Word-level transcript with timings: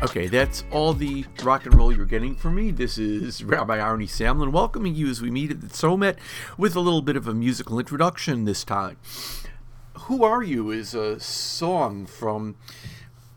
Okay, 0.00 0.28
that's 0.28 0.62
all 0.70 0.92
the 0.92 1.24
rock 1.42 1.66
and 1.66 1.74
roll 1.74 1.92
you're 1.92 2.06
getting 2.06 2.36
from 2.36 2.54
me. 2.54 2.70
This 2.70 2.98
is 2.98 3.42
Rabbi 3.42 3.78
Arnie 3.78 4.08
Samlin 4.08 4.52
welcoming 4.52 4.94
you 4.94 5.10
as 5.10 5.20
we 5.20 5.28
meet 5.28 5.50
at 5.50 5.60
the 5.60 5.66
Tzomet 5.66 6.18
with 6.56 6.76
a 6.76 6.80
little 6.80 7.02
bit 7.02 7.16
of 7.16 7.26
a 7.26 7.34
musical 7.34 7.80
introduction 7.80 8.44
this 8.44 8.62
time. 8.62 8.96
Who 10.02 10.22
Are 10.22 10.40
You 10.40 10.70
is 10.70 10.94
a 10.94 11.18
song 11.18 12.06
from 12.06 12.54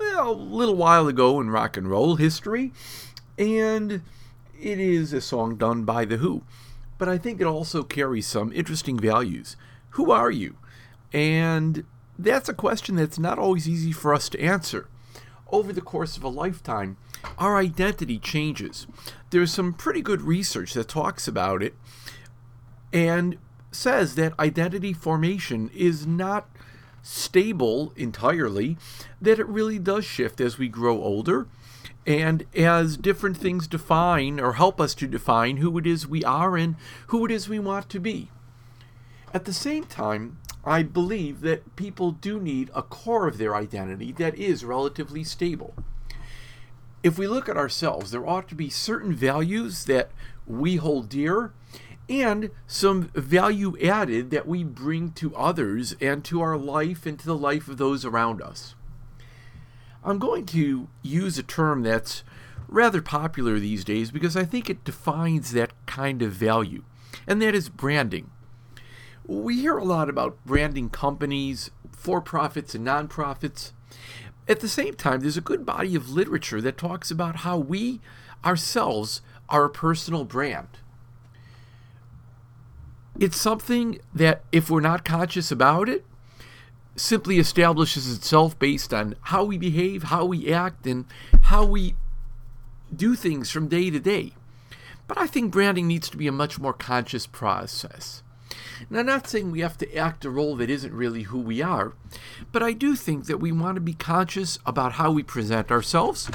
well, 0.00 0.30
a 0.30 0.32
little 0.32 0.76
while 0.76 1.06
ago 1.08 1.42
in 1.42 1.50
rock 1.50 1.76
and 1.76 1.90
roll 1.90 2.16
history, 2.16 2.72
and 3.36 4.00
it 4.58 4.80
is 4.80 5.12
a 5.12 5.20
song 5.20 5.56
done 5.56 5.84
by 5.84 6.06
The 6.06 6.16
Who. 6.16 6.42
But 6.96 7.10
I 7.10 7.18
think 7.18 7.38
it 7.38 7.46
also 7.46 7.82
carries 7.82 8.26
some 8.26 8.50
interesting 8.54 8.98
values. 8.98 9.58
Who 9.90 10.10
are 10.10 10.30
you? 10.30 10.56
And 11.12 11.84
that's 12.18 12.48
a 12.48 12.54
question 12.54 12.96
that's 12.96 13.18
not 13.18 13.38
always 13.38 13.68
easy 13.68 13.92
for 13.92 14.14
us 14.14 14.30
to 14.30 14.40
answer 14.40 14.88
over 15.50 15.72
the 15.72 15.80
course 15.80 16.16
of 16.16 16.24
a 16.24 16.28
lifetime, 16.28 16.96
our 17.38 17.56
identity 17.56 18.18
changes. 18.18 18.86
There's 19.30 19.52
some 19.52 19.72
pretty 19.72 20.02
good 20.02 20.22
research 20.22 20.74
that 20.74 20.88
talks 20.88 21.28
about 21.28 21.62
it 21.62 21.74
and 22.92 23.38
says 23.70 24.14
that 24.14 24.38
identity 24.38 24.92
formation 24.92 25.70
is 25.74 26.06
not 26.06 26.48
stable 27.02 27.92
entirely, 27.96 28.76
that 29.20 29.38
it 29.38 29.46
really 29.46 29.78
does 29.78 30.04
shift 30.04 30.40
as 30.40 30.58
we 30.58 30.68
grow 30.68 31.02
older 31.02 31.46
and 32.06 32.44
as 32.54 32.96
different 32.96 33.36
things 33.36 33.66
define 33.66 34.38
or 34.38 34.54
help 34.54 34.80
us 34.80 34.94
to 34.94 35.06
define 35.06 35.58
who 35.58 35.76
it 35.78 35.86
is 35.86 36.06
we 36.06 36.24
are 36.24 36.56
and 36.56 36.76
who 37.08 37.24
it 37.24 37.30
is 37.30 37.48
we 37.48 37.58
want 37.58 37.88
to 37.90 38.00
be. 38.00 38.30
At 39.34 39.44
the 39.44 39.52
same 39.52 39.84
time, 39.84 40.38
I 40.66 40.82
believe 40.82 41.42
that 41.42 41.76
people 41.76 42.10
do 42.10 42.40
need 42.40 42.70
a 42.74 42.82
core 42.82 43.28
of 43.28 43.38
their 43.38 43.54
identity 43.54 44.10
that 44.12 44.34
is 44.34 44.64
relatively 44.64 45.22
stable. 45.22 45.74
If 47.04 47.16
we 47.16 47.28
look 47.28 47.48
at 47.48 47.56
ourselves, 47.56 48.10
there 48.10 48.26
ought 48.26 48.48
to 48.48 48.56
be 48.56 48.68
certain 48.68 49.14
values 49.14 49.84
that 49.84 50.10
we 50.44 50.74
hold 50.74 51.08
dear 51.08 51.52
and 52.08 52.50
some 52.66 53.10
value 53.14 53.76
added 53.80 54.30
that 54.30 54.46
we 54.46 54.64
bring 54.64 55.12
to 55.12 55.34
others 55.36 55.94
and 56.00 56.24
to 56.24 56.40
our 56.40 56.56
life 56.56 57.06
and 57.06 57.18
to 57.20 57.26
the 57.26 57.36
life 57.36 57.68
of 57.68 57.78
those 57.78 58.04
around 58.04 58.42
us. 58.42 58.74
I'm 60.04 60.18
going 60.18 60.46
to 60.46 60.88
use 61.02 61.38
a 61.38 61.42
term 61.44 61.82
that's 61.82 62.24
rather 62.68 63.02
popular 63.02 63.60
these 63.60 63.84
days 63.84 64.10
because 64.10 64.36
I 64.36 64.44
think 64.44 64.68
it 64.68 64.84
defines 64.84 65.52
that 65.52 65.72
kind 65.86 66.22
of 66.22 66.32
value, 66.32 66.82
and 67.26 67.40
that 67.42 67.54
is 67.54 67.68
branding 67.68 68.30
we 69.26 69.60
hear 69.60 69.76
a 69.76 69.84
lot 69.84 70.08
about 70.08 70.38
branding 70.44 70.90
companies, 70.90 71.70
for 72.06 72.20
profits 72.20 72.74
and 72.74 72.86
nonprofits. 72.86 73.72
At 74.46 74.60
the 74.60 74.68
same 74.68 74.94
time, 74.94 75.20
there's 75.20 75.36
a 75.36 75.40
good 75.40 75.66
body 75.66 75.96
of 75.96 76.10
literature 76.10 76.60
that 76.60 76.78
talks 76.78 77.10
about 77.10 77.36
how 77.36 77.58
we 77.58 78.00
ourselves 78.44 79.22
are 79.48 79.64
a 79.64 79.70
personal 79.70 80.24
brand. 80.24 80.68
It's 83.18 83.40
something 83.40 83.98
that, 84.14 84.44
if 84.52 84.70
we're 84.70 84.80
not 84.80 85.04
conscious 85.04 85.50
about 85.50 85.88
it, 85.88 86.04
simply 86.94 87.38
establishes 87.38 88.14
itself 88.14 88.56
based 88.58 88.94
on 88.94 89.16
how 89.22 89.42
we 89.42 89.58
behave, 89.58 90.04
how 90.04 90.26
we 90.26 90.52
act, 90.52 90.86
and 90.86 91.06
how 91.42 91.64
we 91.64 91.96
do 92.94 93.16
things 93.16 93.50
from 93.50 93.66
day 93.66 93.90
to 93.90 93.98
day. 93.98 94.34
But 95.08 95.18
I 95.18 95.26
think 95.26 95.50
branding 95.50 95.88
needs 95.88 96.08
to 96.10 96.16
be 96.16 96.28
a 96.28 96.32
much 96.32 96.58
more 96.58 96.72
conscious 96.72 97.26
process. 97.26 98.22
And 98.88 98.98
I'm 98.98 99.06
not 99.06 99.28
saying 99.28 99.50
we 99.50 99.60
have 99.60 99.78
to 99.78 99.96
act 99.96 100.24
a 100.24 100.30
role 100.30 100.56
that 100.56 100.70
isn't 100.70 100.92
really 100.92 101.22
who 101.22 101.38
we 101.38 101.62
are, 101.62 101.94
but 102.52 102.62
I 102.62 102.72
do 102.72 102.94
think 102.94 103.26
that 103.26 103.38
we 103.38 103.52
want 103.52 103.76
to 103.76 103.80
be 103.80 103.94
conscious 103.94 104.58
about 104.66 104.92
how 104.92 105.10
we 105.10 105.22
present 105.22 105.70
ourselves 105.70 106.30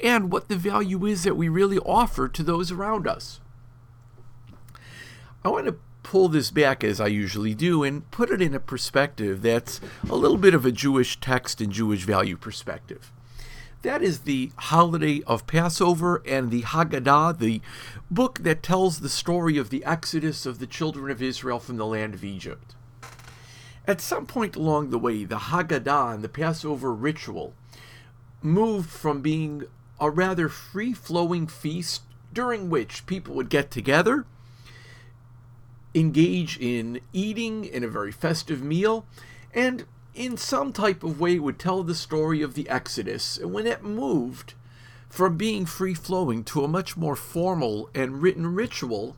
and 0.00 0.30
what 0.30 0.48
the 0.48 0.56
value 0.56 1.06
is 1.06 1.24
that 1.24 1.36
we 1.36 1.48
really 1.48 1.78
offer 1.78 2.28
to 2.28 2.42
those 2.42 2.70
around 2.70 3.06
us. 3.06 3.40
I 5.44 5.48
want 5.48 5.66
to 5.66 5.76
pull 6.02 6.28
this 6.28 6.50
back 6.50 6.84
as 6.84 7.00
I 7.00 7.08
usually 7.08 7.54
do 7.54 7.82
and 7.82 8.08
put 8.10 8.30
it 8.30 8.40
in 8.40 8.54
a 8.54 8.60
perspective 8.60 9.42
that's 9.42 9.80
a 10.08 10.14
little 10.14 10.38
bit 10.38 10.54
of 10.54 10.64
a 10.64 10.72
Jewish 10.72 11.20
text 11.20 11.60
and 11.60 11.72
Jewish 11.72 12.04
value 12.04 12.36
perspective. 12.36 13.12
That 13.82 14.02
is 14.02 14.20
the 14.20 14.50
holiday 14.56 15.22
of 15.26 15.46
Passover 15.46 16.22
and 16.26 16.50
the 16.50 16.62
Haggadah, 16.62 17.38
the 17.38 17.60
book 18.10 18.40
that 18.40 18.62
tells 18.62 19.00
the 19.00 19.08
story 19.08 19.58
of 19.58 19.70
the 19.70 19.84
exodus 19.84 20.46
of 20.46 20.58
the 20.58 20.66
children 20.66 21.10
of 21.10 21.22
Israel 21.22 21.60
from 21.60 21.76
the 21.76 21.86
land 21.86 22.14
of 22.14 22.24
Egypt. 22.24 22.74
At 23.86 24.00
some 24.00 24.26
point 24.26 24.56
along 24.56 24.90
the 24.90 24.98
way, 24.98 25.24
the 25.24 25.38
Haggadah 25.38 26.14
and 26.14 26.24
the 26.24 26.28
Passover 26.28 26.92
ritual 26.92 27.54
moved 28.42 28.90
from 28.90 29.20
being 29.20 29.64
a 30.00 30.10
rather 30.10 30.48
free 30.48 30.92
flowing 30.92 31.46
feast 31.46 32.02
during 32.32 32.68
which 32.68 33.06
people 33.06 33.34
would 33.34 33.48
get 33.48 33.70
together, 33.70 34.24
engage 35.94 36.58
in 36.58 37.00
eating 37.12 37.64
in 37.64 37.84
a 37.84 37.88
very 37.88 38.12
festive 38.12 38.62
meal, 38.62 39.06
and 39.54 39.84
in 40.16 40.36
some 40.36 40.72
type 40.72 41.04
of 41.04 41.20
way 41.20 41.38
would 41.38 41.58
tell 41.58 41.82
the 41.82 41.94
story 41.94 42.40
of 42.40 42.54
the 42.54 42.68
Exodus, 42.68 43.36
and 43.36 43.52
when 43.52 43.66
it 43.66 43.84
moved 43.84 44.54
from 45.08 45.36
being 45.36 45.66
free 45.66 45.94
flowing 45.94 46.42
to 46.44 46.64
a 46.64 46.68
much 46.68 46.96
more 46.96 47.14
formal 47.14 47.90
and 47.94 48.22
written 48.22 48.54
ritual, 48.54 49.16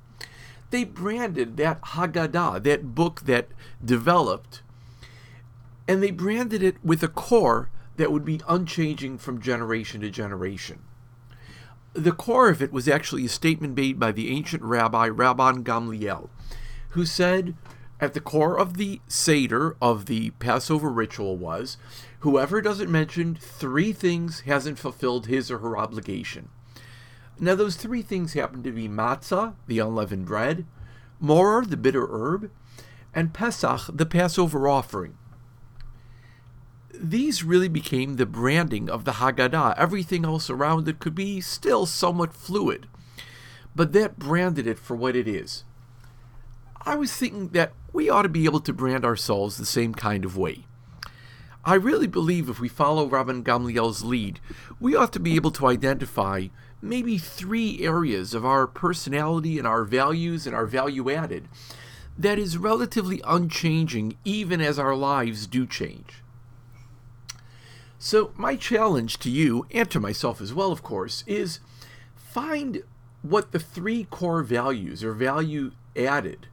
they 0.70 0.84
branded 0.84 1.56
that 1.56 1.80
Haggadah, 1.80 2.62
that 2.64 2.94
book 2.94 3.22
that 3.22 3.48
developed, 3.82 4.62
and 5.86 6.02
they 6.02 6.10
branded 6.10 6.62
it 6.62 6.76
with 6.84 7.02
a 7.02 7.08
core 7.08 7.70
that 7.96 8.12
would 8.12 8.24
be 8.24 8.40
unchanging 8.48 9.18
from 9.18 9.40
generation 9.40 10.00
to 10.02 10.10
generation. 10.10 10.80
The 11.94 12.12
core 12.12 12.50
of 12.50 12.60
it 12.60 12.72
was 12.72 12.86
actually 12.86 13.24
a 13.24 13.30
statement 13.30 13.74
made 13.74 13.98
by 13.98 14.12
the 14.12 14.30
ancient 14.30 14.62
rabbi 14.62 15.08
Rabban 15.08 15.64
Gamliel, 15.64 16.28
who 16.90 17.06
said, 17.06 17.54
at 18.00 18.14
the 18.14 18.20
core 18.20 18.58
of 18.58 18.76
the 18.76 19.00
Seder 19.08 19.76
of 19.82 20.06
the 20.06 20.30
Passover 20.38 20.90
ritual 20.90 21.36
was 21.36 21.76
whoever 22.20 22.60
doesn't 22.60 22.90
mention 22.90 23.34
three 23.34 23.92
things 23.92 24.40
hasn't 24.40 24.78
fulfilled 24.78 25.26
his 25.26 25.50
or 25.50 25.58
her 25.58 25.76
obligation. 25.76 26.48
Now, 27.40 27.54
those 27.54 27.76
three 27.76 28.02
things 28.02 28.32
happen 28.32 28.62
to 28.64 28.72
be 28.72 28.88
matzah, 28.88 29.54
the 29.66 29.78
unleavened 29.78 30.26
bread, 30.26 30.66
maror, 31.22 31.68
the 31.68 31.76
bitter 31.76 32.06
herb, 32.10 32.50
and 33.14 33.32
Pesach, 33.32 33.82
the 33.92 34.06
Passover 34.06 34.68
offering. 34.68 35.16
These 36.92 37.44
really 37.44 37.68
became 37.68 38.16
the 38.16 38.26
branding 38.26 38.90
of 38.90 39.04
the 39.04 39.12
Haggadah. 39.12 39.78
Everything 39.78 40.24
else 40.24 40.50
around 40.50 40.88
it 40.88 40.98
could 40.98 41.14
be 41.14 41.40
still 41.40 41.86
somewhat 41.86 42.34
fluid, 42.34 42.88
but 43.74 43.92
that 43.92 44.18
branded 44.18 44.66
it 44.66 44.80
for 44.80 44.96
what 44.96 45.14
it 45.14 45.28
is. 45.28 45.62
I 46.82 46.96
was 46.96 47.12
thinking 47.12 47.48
that 47.50 47.72
we 47.92 48.08
ought 48.08 48.22
to 48.22 48.28
be 48.28 48.44
able 48.44 48.60
to 48.60 48.72
brand 48.72 49.04
ourselves 49.04 49.56
the 49.56 49.66
same 49.66 49.94
kind 49.94 50.24
of 50.24 50.36
way. 50.36 50.64
I 51.64 51.74
really 51.74 52.06
believe 52.06 52.48
if 52.48 52.60
we 52.60 52.68
follow 52.68 53.08
Rabban 53.08 53.42
Gamliel's 53.42 54.04
lead, 54.04 54.40
we 54.80 54.94
ought 54.94 55.12
to 55.12 55.20
be 55.20 55.36
able 55.36 55.50
to 55.52 55.66
identify 55.66 56.48
maybe 56.80 57.18
three 57.18 57.84
areas 57.84 58.34
of 58.34 58.44
our 58.44 58.66
personality 58.66 59.58
and 59.58 59.66
our 59.66 59.84
values 59.84 60.46
and 60.46 60.54
our 60.54 60.66
value 60.66 61.10
added 61.10 61.48
that 62.16 62.38
is 62.38 62.58
relatively 62.58 63.20
unchanging 63.24 64.16
even 64.24 64.60
as 64.60 64.78
our 64.78 64.94
lives 64.94 65.46
do 65.46 65.66
change. 65.66 66.22
So, 67.98 68.32
my 68.36 68.54
challenge 68.56 69.18
to 69.20 69.30
you, 69.30 69.66
and 69.72 69.90
to 69.90 70.00
myself 70.00 70.40
as 70.40 70.54
well, 70.54 70.70
of 70.70 70.82
course, 70.82 71.24
is 71.26 71.60
find 72.14 72.82
what 73.22 73.50
the 73.50 73.58
three 73.58 74.04
core 74.04 74.42
values 74.42 75.02
or 75.02 75.12
value 75.12 75.72
added 75.96 76.46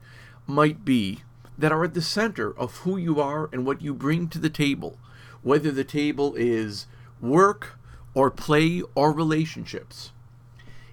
might 0.48 0.86
be 0.86 1.22
that 1.58 1.72
are 1.72 1.84
at 1.84 1.94
the 1.94 2.02
center 2.02 2.58
of 2.58 2.78
who 2.80 2.98
you 2.98 3.20
are 3.20 3.50
and 3.52 3.66
what 3.66 3.82
you 3.82 3.94
bring 3.94 4.28
to 4.30 4.40
the 4.40 4.50
table, 4.50 4.98
whether 5.42 5.72
the 5.72 5.84
table 5.84 6.34
is 6.36 6.88
work 7.22 7.78
or 8.14 8.30
play 8.30 8.82
or 8.94 9.12
relationships. 9.12 10.12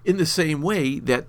In 0.05 0.17
the 0.17 0.27
same 0.27 0.63
way 0.63 0.99
that 0.99 1.27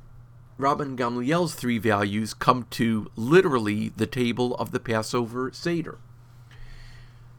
Rabban 0.59 0.95
Gamliel's 0.95 1.55
three 1.55 1.77
values 1.77 2.33
come 2.33 2.67
to 2.71 3.09
literally 3.15 3.89
the 3.89 4.07
table 4.07 4.55
of 4.55 4.71
the 4.71 4.79
Passover 4.79 5.51
Seder. 5.51 5.97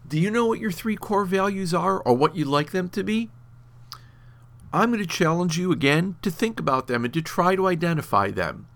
Do 0.07 0.19
you 0.19 0.31
know 0.31 0.47
what 0.47 0.61
your 0.61 0.73
three 0.73 0.97
core 0.97 1.25
values 1.25 1.73
are 1.73 2.01
or 2.01 2.15
what 2.15 2.37
you'd 2.37 2.49
like 2.49 2.73
them 2.73 2.89
to 2.91 3.03
be? 3.03 3.31
I'm 4.73 4.91
going 4.91 5.03
to 5.03 5.09
challenge 5.09 5.57
you 5.57 5.71
again 5.71 6.17
to 6.23 6.31
think 6.31 6.59
about 6.59 6.89
them 6.89 7.05
and 7.05 7.15
to 7.15 7.23
try 7.23 7.55
to 7.55 7.69
identify 7.69 8.31
them. 8.31 8.67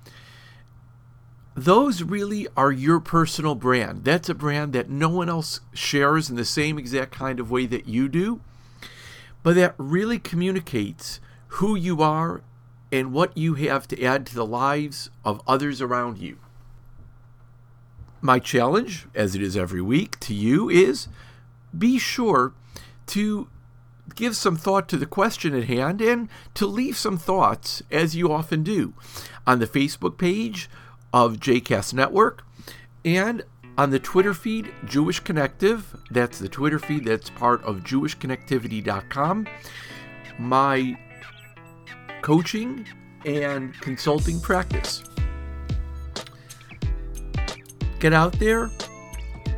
Those 1.64 2.04
really 2.04 2.46
are 2.56 2.70
your 2.70 3.00
personal 3.00 3.56
brand. 3.56 4.04
That's 4.04 4.28
a 4.28 4.34
brand 4.34 4.72
that 4.74 4.88
no 4.88 5.08
one 5.08 5.28
else 5.28 5.60
shares 5.72 6.30
in 6.30 6.36
the 6.36 6.44
same 6.44 6.78
exact 6.78 7.10
kind 7.10 7.40
of 7.40 7.50
way 7.50 7.66
that 7.66 7.88
you 7.88 8.08
do, 8.08 8.40
but 9.42 9.56
that 9.56 9.74
really 9.76 10.20
communicates 10.20 11.18
who 11.48 11.74
you 11.74 12.00
are 12.00 12.42
and 12.92 13.12
what 13.12 13.36
you 13.36 13.54
have 13.54 13.88
to 13.88 14.00
add 14.00 14.24
to 14.26 14.36
the 14.36 14.46
lives 14.46 15.10
of 15.24 15.42
others 15.48 15.82
around 15.82 16.18
you. 16.18 16.38
My 18.20 18.38
challenge, 18.38 19.08
as 19.12 19.34
it 19.34 19.42
is 19.42 19.56
every 19.56 19.82
week 19.82 20.20
to 20.20 20.34
you, 20.34 20.70
is 20.70 21.08
be 21.76 21.98
sure 21.98 22.52
to 23.06 23.48
give 24.14 24.36
some 24.36 24.56
thought 24.56 24.88
to 24.90 24.96
the 24.96 25.06
question 25.06 25.56
at 25.56 25.64
hand 25.64 26.00
and 26.00 26.28
to 26.54 26.66
leave 26.66 26.96
some 26.96 27.18
thoughts, 27.18 27.82
as 27.90 28.14
you 28.14 28.32
often 28.32 28.62
do, 28.62 28.94
on 29.44 29.58
the 29.58 29.66
Facebook 29.66 30.18
page 30.18 30.70
of 31.12 31.36
JCast 31.36 31.94
Network 31.94 32.44
and 33.04 33.42
on 33.76 33.90
the 33.90 33.98
Twitter 34.00 34.34
feed, 34.34 34.72
Jewish 34.84 35.20
Connective. 35.20 35.96
That's 36.10 36.38
the 36.38 36.48
Twitter 36.48 36.78
feed 36.78 37.04
that's 37.04 37.30
part 37.30 37.62
of 37.62 37.84
JewishConnectivity.com. 37.84 39.46
My 40.38 40.98
coaching 42.22 42.86
and 43.24 43.72
consulting 43.80 44.40
practice. 44.40 45.04
Get 48.00 48.12
out 48.12 48.32
there, 48.38 48.70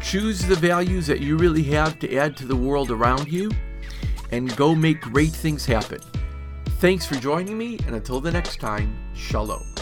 choose 0.01 0.41
the 0.43 0.55
values 0.57 1.07
that 1.07 1.21
you 1.21 1.37
really 1.37 1.63
have 1.65 1.99
to 1.99 2.17
add 2.17 2.37
to 2.39 2.47
the 2.47 2.57
world 2.57 2.91
around 2.91 3.31
you, 3.31 3.51
and 4.33 4.55
go 4.57 4.75
make 4.75 5.01
great 5.01 5.33
things 5.33 5.67
happen. 5.67 6.01
Thanks 6.79 7.05
for 7.05 7.17
joining 7.17 7.59
me, 7.59 7.79
and 7.87 7.95
until 7.95 8.21
the 8.21 8.31
next 8.31 8.61
time, 8.61 8.97
shalom. 9.15 9.80